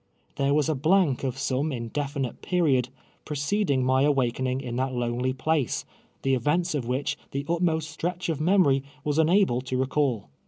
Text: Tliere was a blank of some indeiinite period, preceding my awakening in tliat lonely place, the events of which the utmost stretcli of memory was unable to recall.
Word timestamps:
Tliere 0.35 0.55
was 0.55 0.67
a 0.67 0.73
blank 0.73 1.23
of 1.23 1.37
some 1.37 1.69
indeiinite 1.69 2.41
period, 2.41 2.89
preceding 3.23 3.83
my 3.83 4.01
awakening 4.01 4.59
in 4.59 4.77
tliat 4.77 4.95
lonely 4.95 5.31
place, 5.31 5.85
the 6.23 6.33
events 6.33 6.73
of 6.73 6.87
which 6.87 7.17
the 7.29 7.45
utmost 7.47 7.99
stretcli 7.99 8.29
of 8.29 8.41
memory 8.41 8.81
was 9.03 9.19
unable 9.19 9.61
to 9.61 9.77
recall. 9.77 10.31